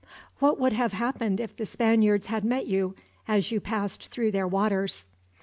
"What 0.39 0.59
would 0.59 0.73
have 0.73 0.93
happened 0.93 1.39
if 1.39 1.55
the 1.55 1.63
Spaniards 1.63 2.25
had 2.25 2.43
met 2.43 2.65
you, 2.65 2.95
as 3.27 3.51
you 3.51 3.59
passed 3.61 4.07
through 4.07 4.31
their 4.31 4.47
waters?" 4.47 5.05